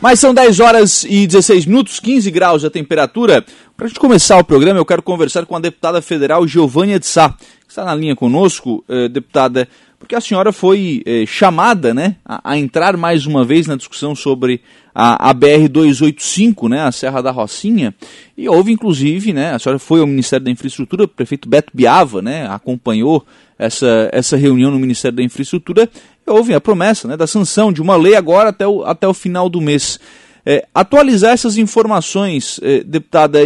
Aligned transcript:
Mas 0.00 0.18
são 0.18 0.32
10 0.32 0.60
horas 0.60 1.04
e 1.04 1.26
16 1.26 1.66
minutos, 1.66 2.00
15 2.00 2.30
graus 2.30 2.64
a 2.64 2.70
temperatura. 2.70 3.44
Para 3.76 3.84
a 3.84 3.88
gente 3.88 4.00
começar 4.00 4.38
o 4.38 4.44
programa, 4.44 4.78
eu 4.78 4.84
quero 4.86 5.02
conversar 5.02 5.44
com 5.44 5.54
a 5.54 5.60
deputada 5.60 6.00
federal 6.00 6.46
Giovânia 6.48 6.98
de 6.98 7.06
Sá, 7.06 7.28
que 7.28 7.68
está 7.68 7.84
na 7.84 7.94
linha 7.94 8.16
conosco, 8.16 8.82
eh, 8.88 9.08
deputada, 9.08 9.68
porque 9.98 10.14
a 10.14 10.20
senhora 10.20 10.52
foi 10.52 11.02
eh, 11.04 11.24
chamada 11.26 11.92
né, 11.92 12.16
a, 12.24 12.52
a, 12.52 12.58
entrar 12.58 12.96
mais 12.96 13.26
uma 13.26 13.44
vez 13.44 13.66
na 13.66 13.76
discussão 13.76 14.14
sobre 14.14 14.62
a, 14.94 15.28
a 15.28 15.34
BR-285, 15.34 16.70
né, 16.70 16.80
a 16.80 16.90
Serra 16.90 17.20
da 17.20 17.30
Rocinha, 17.30 17.94
e 18.38 18.48
houve 18.48 18.72
inclusive, 18.72 19.34
né, 19.34 19.52
a 19.52 19.58
senhora 19.58 19.78
foi 19.78 20.00
ao 20.00 20.06
Ministério 20.06 20.46
da 20.46 20.50
Infraestrutura, 20.50 21.04
o 21.04 21.08
prefeito 21.08 21.46
Beto 21.46 21.72
Biava 21.74 22.22
né, 22.22 22.46
acompanhou 22.48 23.24
essa, 23.58 24.08
essa 24.10 24.38
reunião 24.38 24.70
no 24.70 24.78
Ministério 24.78 25.16
da 25.16 25.22
Infraestrutura, 25.22 25.90
houve 26.30 26.54
a 26.54 26.60
promessa 26.60 27.08
né, 27.08 27.16
da 27.16 27.26
sanção 27.26 27.72
de 27.72 27.82
uma 27.82 27.96
lei 27.96 28.14
agora 28.14 28.50
até 28.50 28.66
o, 28.66 28.84
até 28.84 29.06
o 29.06 29.14
final 29.14 29.48
do 29.48 29.60
mês. 29.60 29.98
É, 30.44 30.66
atualizar 30.74 31.32
essas 31.32 31.58
informações, 31.58 32.58
é, 32.62 32.82
deputada, 32.82 33.40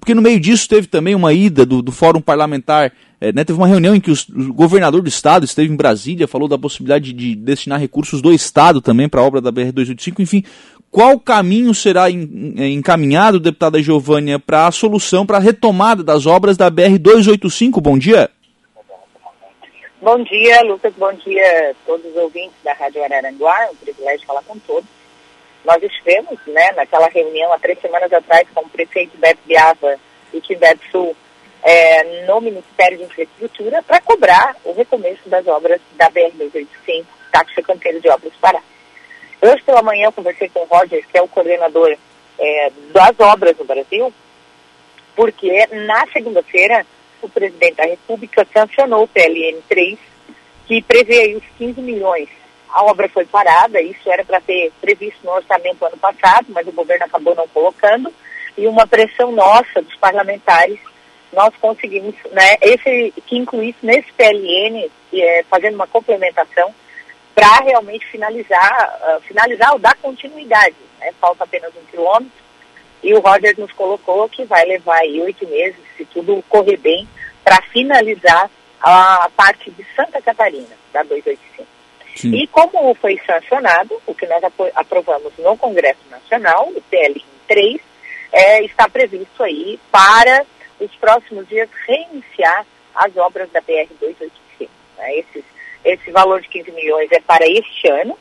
porque 0.00 0.14
no 0.14 0.22
meio 0.22 0.40
disso 0.40 0.68
teve 0.68 0.86
também 0.88 1.14
uma 1.14 1.32
ida 1.32 1.64
do, 1.64 1.80
do 1.80 1.92
Fórum 1.92 2.20
Parlamentar, 2.20 2.92
é, 3.20 3.32
né, 3.32 3.44
teve 3.44 3.58
uma 3.58 3.68
reunião 3.68 3.94
em 3.94 4.00
que 4.00 4.10
os, 4.10 4.28
o 4.28 4.52
governador 4.52 5.00
do 5.00 5.08
estado 5.08 5.44
esteve 5.44 5.72
em 5.72 5.76
Brasília, 5.76 6.26
falou 6.26 6.48
da 6.48 6.58
possibilidade 6.58 7.12
de, 7.12 7.34
de 7.34 7.36
destinar 7.36 7.78
recursos 7.78 8.20
do 8.20 8.32
estado 8.32 8.80
também 8.80 9.08
para 9.08 9.20
a 9.20 9.24
obra 9.24 9.40
da 9.40 9.52
BR-285, 9.52 10.20
enfim, 10.20 10.44
qual 10.90 11.18
caminho 11.18 11.74
será 11.74 12.08
é, 12.08 12.68
encaminhado, 12.68 13.40
deputada 13.40 13.82
Giovânia, 13.82 14.38
para 14.38 14.68
a 14.68 14.70
solução, 14.70 15.26
para 15.26 15.38
a 15.38 15.40
retomada 15.40 16.04
das 16.04 16.24
obras 16.24 16.56
da 16.56 16.70
BR-285? 16.70 17.80
Bom 17.80 17.98
dia. 17.98 18.30
Bom 20.04 20.22
dia, 20.22 20.60
Lucas. 20.60 20.92
Bom 20.98 21.14
dia 21.14 21.70
a 21.70 21.74
todos 21.86 22.04
os 22.04 22.14
ouvintes 22.14 22.58
da 22.62 22.74
Rádio 22.74 23.02
Araranguá. 23.02 23.64
É 23.64 23.70
um 23.70 23.74
privilégio 23.76 24.26
falar 24.26 24.42
com 24.42 24.58
todos. 24.58 24.84
Nós 25.64 25.82
estivemos 25.82 26.38
né, 26.46 26.72
naquela 26.72 27.08
reunião 27.08 27.50
há 27.54 27.58
três 27.58 27.80
semanas 27.80 28.12
atrás 28.12 28.46
com 28.54 28.60
o 28.60 28.68
prefeito 28.68 29.16
Beto 29.16 29.40
Biava 29.46 29.98
e 30.30 30.42
Tibete 30.42 30.82
Sul 30.90 31.16
é, 31.62 32.26
no 32.26 32.38
Ministério 32.42 32.98
de 32.98 33.04
Infraestrutura 33.04 33.82
para 33.82 33.98
cobrar 34.02 34.54
o 34.62 34.74
recomeço 34.74 35.26
das 35.26 35.46
obras 35.46 35.80
da 35.94 36.10
BR-285, 36.10 37.06
Táxi 37.32 37.62
Canteiro 37.62 37.98
de 37.98 38.10
Obras 38.10 38.34
Pará. 38.38 38.60
Hoje 39.40 39.62
pela 39.62 39.80
manhã 39.80 40.08
eu 40.08 40.12
conversei 40.12 40.50
com 40.50 40.60
o 40.60 40.66
Roger, 40.66 41.02
que 41.10 41.16
é 41.16 41.22
o 41.22 41.28
coordenador 41.28 41.96
é, 42.38 42.72
das 42.92 43.18
obras 43.20 43.56
no 43.56 43.64
Brasil, 43.64 44.12
porque 45.16 45.66
na 45.68 46.06
segunda-feira 46.08 46.84
o 47.24 47.28
presidente 47.28 47.76
da 47.76 47.84
República 47.84 48.46
sancionou 48.52 49.04
o 49.04 49.08
PLN 49.08 49.60
3, 49.68 49.98
que 50.66 50.82
prevê 50.82 51.34
os 51.36 51.44
15 51.58 51.80
milhões. 51.80 52.28
A 52.68 52.84
obra 52.84 53.08
foi 53.08 53.24
parada, 53.24 53.80
isso 53.80 54.10
era 54.10 54.24
para 54.24 54.40
ter 54.40 54.72
previsto 54.80 55.24
no 55.24 55.32
orçamento 55.32 55.84
ano 55.84 55.96
passado, 55.96 56.46
mas 56.48 56.66
o 56.66 56.72
governo 56.72 57.04
acabou 57.04 57.34
não 57.34 57.46
colocando, 57.48 58.12
e 58.56 58.66
uma 58.66 58.86
pressão 58.86 59.32
nossa 59.32 59.82
dos 59.82 59.94
parlamentares, 59.96 60.78
nós 61.32 61.52
conseguimos, 61.60 62.14
né, 62.30 62.56
esse, 62.60 63.12
que 63.26 63.36
incluísse 63.36 63.78
nesse 63.82 64.12
PLN, 64.12 64.90
é, 65.12 65.44
fazendo 65.48 65.74
uma 65.74 65.86
complementação, 65.86 66.74
para 67.34 67.64
realmente 67.64 68.06
finalizar, 68.06 69.00
uh, 69.02 69.20
finalizar 69.22 69.72
ou 69.72 69.78
dar 69.78 69.96
continuidade. 69.96 70.76
Né? 71.00 71.12
Falta 71.20 71.44
apenas 71.44 71.72
um 71.76 71.84
quilômetro, 71.90 72.43
e 73.04 73.12
o 73.12 73.20
Roger 73.20 73.54
nos 73.60 73.70
colocou 73.72 74.26
que 74.30 74.44
vai 74.44 74.64
levar 74.64 74.96
aí 74.96 75.20
oito 75.20 75.46
meses, 75.46 75.78
se 75.94 76.06
tudo 76.06 76.42
correr 76.48 76.78
bem, 76.78 77.06
para 77.44 77.60
finalizar 77.64 78.50
a 78.80 79.30
parte 79.36 79.70
de 79.70 79.84
Santa 79.94 80.22
Catarina, 80.22 80.74
da 80.90 81.02
285. 81.02 81.68
Sim. 82.16 82.34
E 82.34 82.46
como 82.46 82.94
foi 82.94 83.20
sancionado, 83.26 84.00
o 84.06 84.14
que 84.14 84.26
nós 84.26 84.42
aprovamos 84.74 85.32
no 85.36 85.54
Congresso 85.58 86.00
Nacional, 86.10 86.70
o 86.74 86.80
PL 86.80 87.22
3, 87.46 87.80
é, 88.32 88.64
está 88.64 88.88
previsto 88.88 89.42
aí 89.42 89.78
para 89.92 90.46
os 90.80 90.90
próximos 90.96 91.46
dias 91.46 91.68
reiniciar 91.86 92.64
as 92.94 93.14
obras 93.18 93.50
da 93.50 93.60
BR-285. 93.60 94.68
Né? 94.96 95.18
Esse, 95.18 95.44
esse 95.84 96.10
valor 96.10 96.40
de 96.40 96.48
15 96.48 96.72
milhões 96.72 97.12
é 97.12 97.20
para 97.20 97.44
este 97.46 97.86
ano, 97.88 98.18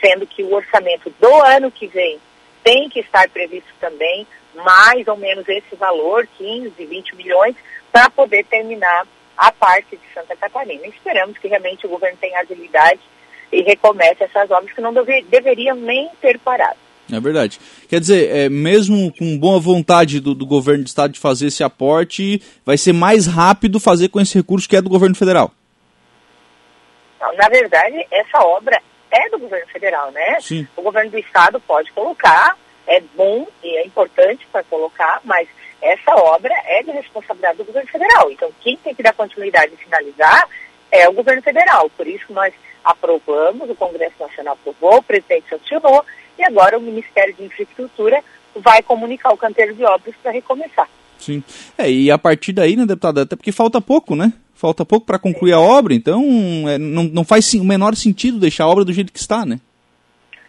sendo 0.00 0.26
que 0.26 0.42
o 0.42 0.54
orçamento 0.54 1.12
do 1.20 1.34
ano 1.42 1.70
que 1.70 1.86
vem 1.86 2.18
tem 2.62 2.88
que 2.88 3.00
estar 3.00 3.28
previsto 3.28 3.72
também 3.80 4.26
mais 4.54 5.06
ou 5.08 5.16
menos 5.16 5.48
esse 5.48 5.74
valor, 5.76 6.26
15, 6.36 6.72
20 6.84 7.16
milhões, 7.16 7.56
para 7.90 8.10
poder 8.10 8.44
terminar 8.44 9.06
a 9.36 9.50
parte 9.50 9.96
de 9.96 10.14
Santa 10.14 10.36
Catarina. 10.36 10.86
Esperamos 10.86 11.38
que 11.38 11.48
realmente 11.48 11.86
o 11.86 11.88
governo 11.88 12.18
tenha 12.20 12.40
agilidade 12.40 13.00
e 13.50 13.62
recomece 13.62 14.24
essas 14.24 14.50
obras 14.50 14.72
que 14.72 14.80
não 14.80 14.92
deve, 14.92 15.22
deveriam 15.22 15.76
nem 15.76 16.10
ter 16.20 16.38
parado. 16.38 16.76
É 17.12 17.20
verdade. 17.20 17.60
Quer 17.88 18.00
dizer, 18.00 18.34
é, 18.34 18.48
mesmo 18.48 19.12
com 19.18 19.36
boa 19.38 19.60
vontade 19.60 20.20
do, 20.20 20.34
do, 20.34 20.46
governo 20.46 20.84
do 20.84 20.86
estado 20.86 21.12
de 21.12 21.20
fazer 21.20 21.48
esse 21.48 21.62
aporte, 21.62 22.40
vai 22.64 22.78
ser 22.78 22.92
mais 22.92 23.26
rápido 23.26 23.80
fazer 23.80 24.08
com 24.08 24.20
esse 24.20 24.34
recurso 24.38 24.68
que 24.68 24.76
é 24.76 24.82
do 24.82 24.88
governo 24.88 25.14
federal? 25.14 25.52
Não, 27.20 27.34
na 27.36 27.48
verdade, 27.48 28.06
essa 28.10 28.38
obra 28.44 28.80
é 29.12 29.28
do 29.28 29.38
governo 29.38 29.66
federal, 29.68 30.10
né? 30.10 30.38
Sim. 30.40 30.66
O 30.76 30.82
governo 30.82 31.10
do 31.10 31.18
estado 31.18 31.60
pode 31.60 31.92
colocar, 31.92 32.56
é 32.86 33.00
bom 33.14 33.46
e 33.62 33.76
é 33.76 33.86
importante 33.86 34.46
para 34.50 34.64
colocar, 34.64 35.20
mas 35.22 35.46
essa 35.80 36.14
obra 36.14 36.54
é 36.64 36.82
de 36.82 36.90
responsabilidade 36.90 37.58
do 37.58 37.64
governo 37.64 37.88
federal. 37.88 38.30
Então, 38.30 38.50
quem 38.60 38.76
tem 38.78 38.94
que 38.94 39.02
dar 39.02 39.12
continuidade 39.12 39.74
e 39.74 39.84
finalizar 39.84 40.48
é 40.90 41.08
o 41.08 41.12
governo 41.12 41.42
federal. 41.42 41.90
Por 41.90 42.06
isso, 42.06 42.32
nós 42.32 42.54
aprovamos, 42.84 43.68
o 43.68 43.74
Congresso 43.74 44.14
Nacional 44.18 44.54
aprovou, 44.54 44.98
o 44.98 45.02
presidente 45.02 45.48
sancionou, 45.48 46.04
e 46.38 46.44
agora 46.44 46.78
o 46.78 46.82
Ministério 46.82 47.34
de 47.34 47.44
Infraestrutura 47.44 48.22
vai 48.56 48.82
comunicar 48.82 49.32
o 49.32 49.36
canteiro 49.36 49.74
de 49.74 49.84
obras 49.84 50.14
para 50.22 50.32
recomeçar. 50.32 50.88
Sim. 51.18 51.42
É, 51.78 51.88
e 51.88 52.10
a 52.10 52.18
partir 52.18 52.52
daí, 52.52 52.76
né, 52.76 52.84
deputada, 52.84 53.22
até 53.22 53.36
porque 53.36 53.52
falta 53.52 53.80
pouco, 53.80 54.16
né? 54.16 54.32
Falta 54.62 54.84
pouco 54.84 55.04
para 55.04 55.18
concluir 55.18 55.54
a 55.54 55.58
obra, 55.58 55.92
então 55.92 56.22
é, 56.68 56.78
não, 56.78 57.02
não 57.02 57.24
faz 57.24 57.52
o 57.54 57.64
menor 57.64 57.96
sentido 57.96 58.38
deixar 58.38 58.62
a 58.62 58.68
obra 58.68 58.84
do 58.84 58.92
jeito 58.92 59.12
que 59.12 59.18
está, 59.18 59.44
né? 59.44 59.58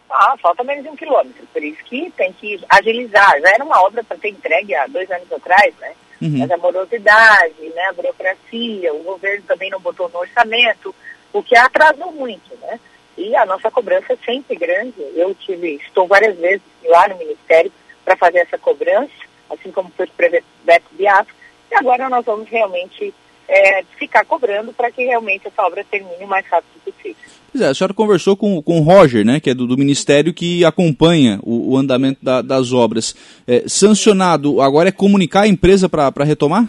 Ah, 0.08 0.36
falta 0.40 0.62
menos 0.62 0.84
de 0.84 0.88
um 0.88 0.94
quilômetro, 0.94 1.44
por 1.52 1.60
isso 1.60 1.82
que 1.82 2.12
tem 2.12 2.32
que 2.32 2.60
agilizar. 2.68 3.40
Já 3.40 3.50
era 3.50 3.64
uma 3.64 3.82
obra 3.84 4.04
para 4.04 4.16
ter 4.16 4.28
entregue 4.28 4.72
há 4.72 4.86
dois 4.86 5.10
anos 5.10 5.32
atrás, 5.32 5.74
né? 5.80 5.94
Uhum. 6.22 6.38
Mas 6.38 6.48
a 6.48 6.56
morosidade, 6.56 7.60
né, 7.74 7.86
a 7.90 7.92
burocracia, 7.92 8.94
o 8.94 9.02
governo 9.02 9.42
também 9.48 9.68
não 9.68 9.80
botou 9.80 10.08
no 10.08 10.20
orçamento, 10.20 10.94
o 11.32 11.42
que 11.42 11.56
atrasou 11.56 12.12
muito, 12.12 12.54
né? 12.62 12.78
E 13.18 13.34
a 13.34 13.44
nossa 13.44 13.68
cobrança 13.68 14.12
é 14.12 14.18
sempre 14.24 14.54
grande. 14.54 14.94
Eu 15.16 15.34
tive, 15.34 15.80
estou 15.84 16.06
várias 16.06 16.38
vezes 16.38 16.62
lá 16.84 17.08
no 17.08 17.18
Ministério 17.18 17.72
para 18.04 18.16
fazer 18.16 18.38
essa 18.38 18.58
cobrança, 18.58 19.10
assim 19.50 19.72
como 19.72 19.90
foi 19.96 20.06
o 20.06 20.10
prefeito 20.10 20.46
Beto 20.62 20.86
Biafra, 20.92 21.34
e 21.68 21.74
agora 21.74 22.08
nós 22.08 22.24
vamos 22.24 22.48
realmente 22.48 23.12
é, 23.48 23.82
ficar 23.98 24.24
cobrando 24.24 24.72
para 24.72 24.90
que 24.90 25.04
realmente 25.04 25.46
essa 25.46 25.62
obra 25.62 25.84
termine 25.90 26.24
o 26.24 26.26
mais 26.28 26.46
rápido 26.46 26.80
possível. 26.84 27.16
Pois 27.52 27.62
é, 27.62 27.68
a 27.68 27.74
senhora 27.74 27.94
conversou 27.94 28.36
com, 28.36 28.60
com 28.62 28.80
o 28.80 28.82
Roger, 28.82 29.24
né, 29.24 29.38
que 29.38 29.50
é 29.50 29.54
do, 29.54 29.66
do 29.66 29.76
Ministério 29.76 30.34
que 30.34 30.64
acompanha 30.64 31.38
o, 31.42 31.74
o 31.74 31.76
andamento 31.76 32.24
da, 32.24 32.42
das 32.42 32.72
obras. 32.72 33.14
É, 33.46 33.62
sancionado, 33.68 34.60
agora 34.60 34.88
é 34.88 34.92
comunicar 34.92 35.42
a 35.42 35.48
empresa 35.48 35.88
para 35.88 36.24
retomar? 36.24 36.66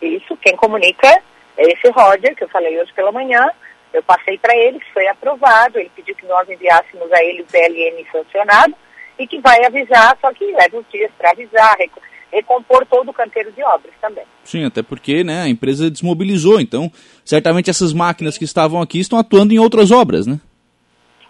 Isso, 0.00 0.36
quem 0.38 0.56
comunica 0.56 1.08
é 1.56 1.72
esse 1.72 1.88
Roger, 1.90 2.34
que 2.34 2.44
eu 2.44 2.48
falei 2.48 2.80
hoje 2.80 2.92
pela 2.94 3.12
manhã. 3.12 3.48
Eu 3.92 4.02
passei 4.02 4.36
para 4.38 4.54
ele, 4.56 4.80
foi 4.92 5.06
aprovado, 5.08 5.78
ele 5.78 5.90
pediu 5.96 6.14
que 6.14 6.26
nós 6.26 6.48
enviássemos 6.48 7.10
a 7.10 7.24
ele 7.24 7.42
o 7.42 7.46
PLN 7.46 8.04
sancionado 8.12 8.74
e 9.18 9.26
que 9.26 9.40
vai 9.40 9.64
avisar, 9.64 10.16
só 10.20 10.32
que 10.32 10.44
leva 10.44 10.76
uns 10.76 10.86
dias 10.92 11.10
para 11.18 11.30
avisar, 11.30 11.74
recompor 12.32 12.86
todo 12.86 13.10
o 13.10 13.12
canteiro 13.12 13.50
de 13.52 13.62
obras 13.62 13.92
também. 14.00 14.24
Sim, 14.44 14.64
até 14.64 14.82
porque 14.82 15.24
né, 15.24 15.42
a 15.42 15.48
empresa 15.48 15.90
desmobilizou, 15.90 16.60
então 16.60 16.90
certamente 17.24 17.70
essas 17.70 17.92
máquinas 17.92 18.36
que 18.38 18.44
estavam 18.44 18.80
aqui 18.80 18.98
estão 18.98 19.18
atuando 19.18 19.52
em 19.52 19.58
outras 19.58 19.90
obras, 19.90 20.26
né? 20.26 20.40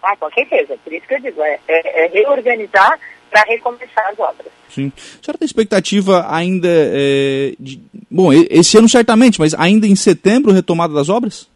Ah, 0.01 0.15
com 0.17 0.29
certeza, 0.31 0.77
por 0.83 0.93
isso 0.93 1.07
que 1.07 1.13
eu 1.13 1.19
digo, 1.19 1.41
é, 1.41 1.59
é, 1.67 2.05
é 2.05 2.07
reorganizar 2.07 2.99
para 3.29 3.43
recomeçar 3.43 4.07
as 4.11 4.19
obras. 4.19 4.47
Sim. 4.69 4.91
A 4.95 5.23
senhora 5.23 5.37
tem 5.37 5.45
expectativa 5.45 6.25
ainda 6.29 6.67
é, 6.69 7.53
de... 7.59 7.81
Bom, 8.09 8.31
esse 8.33 8.77
ano 8.77 8.87
certamente, 8.87 9.39
mas 9.39 9.53
ainda 9.53 9.85
em 9.85 9.95
setembro 9.95 10.51
retomada 10.51 10.93
das 10.93 11.09
obras? 11.09 11.49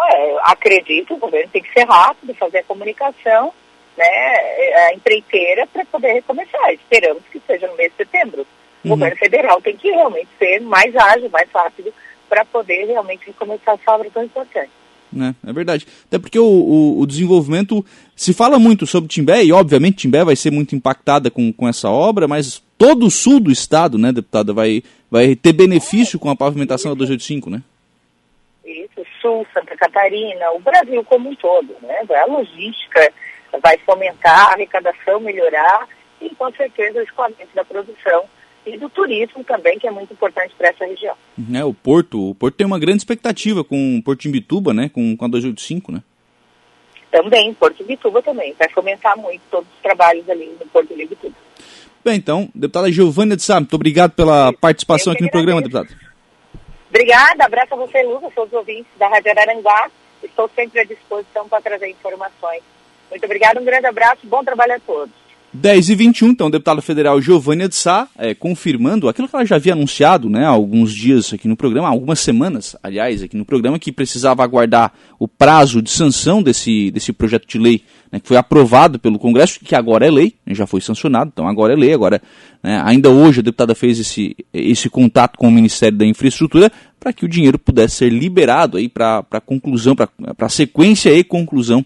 É, 0.00 0.36
acredito, 0.44 1.14
o 1.14 1.18
governo 1.18 1.50
tem 1.52 1.62
que 1.62 1.72
ser 1.72 1.86
rápido, 1.86 2.34
fazer 2.34 2.58
a 2.58 2.64
comunicação 2.64 3.52
né, 3.96 4.86
a 4.88 4.94
empreiteira 4.94 5.66
para 5.66 5.84
poder 5.84 6.12
recomeçar. 6.12 6.72
Esperamos 6.72 7.22
que 7.30 7.40
seja 7.46 7.66
no 7.68 7.76
mês 7.76 7.90
de 7.92 7.98
setembro. 7.98 8.42
O 8.42 8.88
uhum. 8.88 8.90
governo 8.90 9.16
federal 9.16 9.60
tem 9.60 9.76
que 9.76 9.90
realmente 9.90 10.28
ser 10.38 10.60
mais 10.60 10.94
ágil, 10.96 11.30
mais 11.30 11.48
rápido, 11.52 11.92
para 12.28 12.44
poder 12.44 12.86
realmente 12.86 13.26
recomeçar 13.26 13.74
essa 13.74 13.92
obra 13.92 14.10
tão 14.10 14.24
importante. 14.24 14.70
É, 15.14 15.50
é 15.50 15.52
verdade. 15.52 15.86
Até 16.06 16.18
porque 16.18 16.38
o, 16.38 16.44
o, 16.44 17.00
o, 17.00 17.06
desenvolvimento 17.06 17.84
se 18.16 18.32
fala 18.32 18.58
muito 18.58 18.86
sobre 18.86 19.10
Timbé, 19.10 19.44
e 19.44 19.52
obviamente 19.52 19.98
Timbé 19.98 20.24
vai 20.24 20.34
ser 20.34 20.50
muito 20.50 20.74
impactada 20.74 21.30
com, 21.30 21.52
com 21.52 21.68
essa 21.68 21.90
obra, 21.90 22.26
mas 22.26 22.62
todo 22.78 23.06
o 23.06 23.10
sul 23.10 23.38
do 23.38 23.52
estado, 23.52 23.98
né, 23.98 24.10
deputada, 24.10 24.52
vai, 24.52 24.82
vai 25.10 25.36
ter 25.36 25.52
benefício 25.52 26.18
com 26.18 26.30
a 26.30 26.36
pavimentação 26.36 26.92
da 26.92 26.96
285, 26.96 27.50
né? 27.50 27.62
Isso, 28.64 29.06
sul, 29.20 29.46
Santa 29.52 29.76
Catarina, 29.76 30.50
o 30.52 30.60
Brasil 30.60 31.04
como 31.04 31.28
um 31.28 31.34
todo, 31.34 31.74
né? 31.82 32.02
A 32.22 32.26
logística 32.26 33.12
vai 33.60 33.78
fomentar 33.78 34.50
a 34.50 34.52
arrecadação, 34.52 35.20
melhorar 35.20 35.88
e, 36.20 36.30
com 36.34 36.50
certeza, 36.52 37.00
o 37.00 37.02
escoamento 37.02 37.54
da 37.54 37.64
produção 37.64 38.24
e 38.64 38.76
do 38.78 38.88
turismo 38.88 39.42
também, 39.44 39.78
que 39.78 39.86
é 39.86 39.90
muito 39.90 40.12
importante 40.12 40.54
para 40.56 40.68
essa 40.68 40.84
região. 40.84 41.16
É, 41.52 41.64
o 41.64 41.74
Porto, 41.74 42.30
o 42.30 42.34
Porto 42.34 42.54
tem 42.54 42.66
uma 42.66 42.78
grande 42.78 42.98
expectativa 42.98 43.64
com 43.64 43.98
o 43.98 44.02
Porto 44.02 44.26
Imbituba, 44.26 44.72
né, 44.72 44.88
com, 44.88 45.16
com 45.16 45.24
a 45.24 45.28
285, 45.28 45.92
né? 45.92 46.02
Também, 47.10 47.52
Porto 47.54 47.82
Imbituba 47.82 48.22
também, 48.22 48.54
vai 48.58 48.68
fomentar 48.70 49.18
muito 49.18 49.42
todos 49.50 49.68
os 49.74 49.82
trabalhos 49.82 50.28
ali 50.30 50.56
no 50.58 50.66
Porto 50.66 50.92
Imbituba. 50.92 51.34
Bem, 52.04 52.16
então, 52.16 52.48
deputada 52.54 52.90
Giovânia 52.90 53.36
de 53.36 53.42
Sá, 53.42 53.60
muito 53.60 53.74
obrigado 53.74 54.12
pela 54.12 54.52
participação 54.54 55.12
aqui 55.12 55.22
no 55.22 55.30
programa, 55.30 55.60
deputada. 55.60 55.88
Obrigada, 56.88 57.44
abraço 57.44 57.74
a 57.74 57.76
você, 57.76 58.02
Lucas, 58.02 58.32
todos 58.34 58.52
os 58.52 58.58
ouvintes 58.58 58.90
da 58.98 59.08
Rádio 59.08 59.30
Araranguá. 59.30 59.90
Estou 60.22 60.48
sempre 60.54 60.80
à 60.80 60.84
disposição 60.84 61.48
para 61.48 61.62
trazer 61.62 61.88
informações. 61.88 62.62
Muito 63.12 63.26
obrigada, 63.26 63.60
um 63.60 63.64
grande 63.64 63.86
abraço, 63.86 64.20
bom 64.24 64.42
trabalho 64.42 64.72
a 64.72 64.80
todos. 64.80 65.14
10 65.52 65.90
e 65.90 65.94
21, 65.94 66.28
então, 66.28 66.46
o 66.46 66.50
deputado 66.50 66.80
federal 66.80 67.20
Giovânia 67.20 67.68
de 67.68 67.74
Sá, 67.74 68.08
é, 68.16 68.32
confirmando 68.34 69.06
aquilo 69.06 69.28
que 69.28 69.36
ela 69.36 69.44
já 69.44 69.56
havia 69.56 69.74
anunciado 69.74 70.30
né, 70.30 70.46
há 70.46 70.48
alguns 70.48 70.94
dias 70.94 71.30
aqui 71.30 71.46
no 71.46 71.54
programa, 71.54 71.88
algumas 71.88 72.20
semanas, 72.20 72.74
aliás, 72.82 73.22
aqui 73.22 73.36
no 73.36 73.44
programa, 73.44 73.78
que 73.78 73.92
precisava 73.92 74.42
aguardar 74.42 74.94
o 75.18 75.28
prazo 75.28 75.82
de 75.82 75.90
sanção 75.90 76.42
desse, 76.42 76.90
desse 76.90 77.12
projeto 77.12 77.46
de 77.46 77.58
lei 77.58 77.82
né, 78.12 78.20
que 78.20 78.28
foi 78.28 78.36
aprovado 78.36 78.98
pelo 78.98 79.18
Congresso, 79.18 79.58
que 79.60 79.74
agora 79.74 80.06
é 80.06 80.10
lei, 80.10 80.34
né, 80.44 80.54
já 80.54 80.66
foi 80.66 80.82
sancionado, 80.82 81.30
então 81.32 81.48
agora 81.48 81.72
é 81.72 81.76
lei. 81.76 81.94
Agora, 81.94 82.20
né, 82.62 82.80
ainda 82.84 83.08
hoje 83.08 83.40
a 83.40 83.42
deputada 83.42 83.74
fez 83.74 83.98
esse, 83.98 84.36
esse 84.52 84.90
contato 84.90 85.38
com 85.38 85.48
o 85.48 85.50
Ministério 85.50 85.96
da 85.96 86.04
Infraestrutura 86.04 86.70
para 87.00 87.12
que 87.12 87.24
o 87.24 87.28
dinheiro 87.28 87.58
pudesse 87.58 87.96
ser 87.96 88.10
liberado 88.10 88.78
para 88.92 89.24
a 89.32 89.40
conclusão, 89.40 89.96
para 89.96 90.08
a 90.38 90.48
sequência 90.48 91.12
e 91.12 91.24
conclusão 91.24 91.84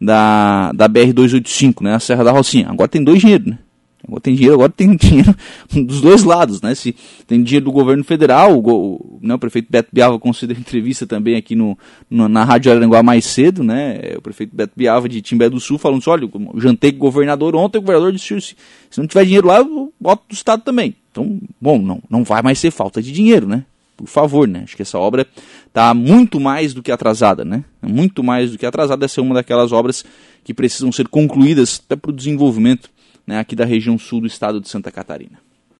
da, 0.00 0.72
da 0.72 0.88
BR-285, 0.88 1.82
né, 1.82 1.94
a 1.94 2.00
Serra 2.00 2.24
da 2.24 2.32
Rocinha. 2.32 2.68
Agora 2.68 2.88
tem 2.88 3.02
dois 3.02 3.20
dinheiros, 3.20 3.46
né? 3.46 3.58
Agora 4.06 4.20
tem 4.20 4.34
dinheiro, 4.34 4.54
agora 4.54 4.72
tem 4.72 4.94
dinheiro 4.94 5.34
dos 5.72 6.00
dois 6.00 6.22
lados, 6.22 6.62
né? 6.62 6.74
Se 6.74 6.94
tem 7.26 7.42
dinheiro 7.42 7.64
do 7.64 7.72
governo 7.72 8.04
federal, 8.04 8.56
o, 8.56 9.18
né, 9.20 9.34
o 9.34 9.38
prefeito 9.38 9.66
Beto 9.68 9.88
Biava 9.92 10.18
concedeu 10.18 10.56
entrevista 10.56 11.06
também 11.06 11.34
aqui 11.34 11.56
no, 11.56 11.76
no, 12.08 12.28
na 12.28 12.44
Rádio 12.44 12.70
Aranguá 12.70 13.02
mais 13.02 13.24
cedo, 13.24 13.64
né? 13.64 14.14
O 14.16 14.22
prefeito 14.22 14.54
Beto 14.54 14.72
Biava 14.76 15.08
de 15.08 15.20
Timbé 15.20 15.50
do 15.50 15.58
Sul 15.58 15.76
falando 15.76 15.98
assim, 15.98 16.10
olha, 16.10 16.24
eu 16.32 16.60
jantei 16.60 16.92
com 16.92 16.98
o 16.98 17.00
governador 17.00 17.56
ontem, 17.56 17.78
o 17.78 17.82
governador 17.82 18.12
disse, 18.12 18.40
se, 18.40 18.54
não 18.98 19.06
tiver 19.06 19.24
dinheiro 19.24 19.48
lá, 19.48 19.58
eu 19.58 19.92
boto 19.98 20.24
do 20.28 20.34
estado 20.34 20.62
também. 20.62 20.94
Então, 21.10 21.40
bom, 21.60 21.78
não, 21.78 22.00
não 22.08 22.22
vai 22.22 22.42
mais 22.42 22.58
ser 22.58 22.70
falta 22.70 23.02
de 23.02 23.10
dinheiro, 23.10 23.48
né? 23.48 23.64
Por 23.96 24.06
favor, 24.06 24.46
né? 24.46 24.62
Acho 24.64 24.76
que 24.76 24.82
essa 24.82 24.98
obra 24.98 25.26
está 25.66 25.94
muito 25.94 26.38
mais 26.38 26.74
do 26.74 26.82
que 26.82 26.92
atrasada, 26.92 27.44
né? 27.44 27.64
Muito 27.80 28.22
mais 28.22 28.52
do 28.52 28.58
que 28.58 28.66
atrasada. 28.66 29.04
Essa 29.06 29.20
é 29.20 29.22
uma 29.22 29.34
daquelas 29.34 29.72
obras 29.72 30.04
que 30.44 30.52
precisam 30.52 30.92
ser 30.92 31.08
concluídas 31.08 31.82
até 31.84 31.96
para 31.96 32.10
o 32.10 32.14
desenvolvimento 32.14 32.90
né, 33.26 33.38
aqui 33.38 33.56
da 33.56 33.64
região 33.64 33.98
sul 33.98 34.20
do 34.20 34.26
estado 34.26 34.60
de 34.60 34.68
Santa 34.68 34.92
Catarina. 34.92 35.45